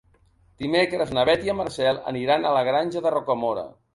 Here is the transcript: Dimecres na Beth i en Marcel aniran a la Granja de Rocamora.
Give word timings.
Dimecres 0.63 1.11
na 1.17 1.25
Beth 1.29 1.43
i 1.47 1.51
en 1.53 1.59
Marcel 1.59 2.01
aniran 2.13 2.47
a 2.47 2.53
la 2.57 2.65
Granja 2.71 3.07
de 3.07 3.15
Rocamora. 3.19 3.67